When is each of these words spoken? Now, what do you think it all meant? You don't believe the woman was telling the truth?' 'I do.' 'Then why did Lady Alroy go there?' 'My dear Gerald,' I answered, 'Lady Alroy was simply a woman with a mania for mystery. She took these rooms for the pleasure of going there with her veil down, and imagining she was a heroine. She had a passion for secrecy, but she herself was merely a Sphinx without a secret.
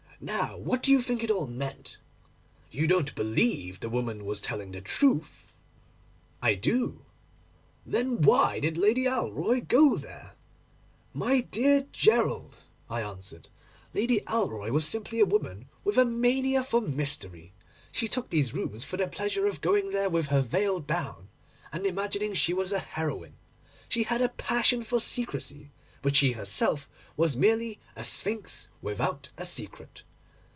Now, 0.23 0.55
what 0.55 0.83
do 0.83 0.91
you 0.91 1.01
think 1.01 1.23
it 1.23 1.31
all 1.31 1.47
meant? 1.47 1.97
You 2.69 2.85
don't 2.85 3.15
believe 3.15 3.79
the 3.79 3.89
woman 3.89 4.23
was 4.23 4.39
telling 4.39 4.71
the 4.71 4.79
truth?' 4.79 5.51
'I 6.43 6.53
do.' 6.61 7.05
'Then 7.87 8.21
why 8.21 8.59
did 8.59 8.77
Lady 8.77 9.05
Alroy 9.05 9.67
go 9.67 9.95
there?' 9.95 10.35
'My 11.11 11.41
dear 11.41 11.87
Gerald,' 11.91 12.57
I 12.87 13.01
answered, 13.01 13.49
'Lady 13.95 14.19
Alroy 14.27 14.69
was 14.69 14.87
simply 14.87 15.21
a 15.21 15.25
woman 15.25 15.67
with 15.83 15.97
a 15.97 16.05
mania 16.05 16.63
for 16.63 16.81
mystery. 16.81 17.51
She 17.91 18.07
took 18.07 18.29
these 18.29 18.53
rooms 18.53 18.83
for 18.83 18.97
the 18.97 19.07
pleasure 19.07 19.47
of 19.47 19.59
going 19.59 19.89
there 19.89 20.11
with 20.11 20.27
her 20.27 20.43
veil 20.43 20.81
down, 20.81 21.29
and 21.73 21.83
imagining 21.87 22.35
she 22.35 22.53
was 22.53 22.71
a 22.71 22.77
heroine. 22.77 23.37
She 23.89 24.03
had 24.03 24.21
a 24.21 24.29
passion 24.29 24.83
for 24.83 24.99
secrecy, 24.99 25.71
but 26.03 26.15
she 26.15 26.33
herself 26.33 26.87
was 27.17 27.35
merely 27.35 27.79
a 27.95 28.03
Sphinx 28.03 28.67
without 28.83 29.31
a 29.35 29.47
secret. 29.47 30.03